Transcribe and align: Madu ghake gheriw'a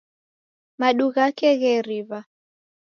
Madu 0.79 1.05
ghake 1.15 1.49
gheriw'a 1.61 2.19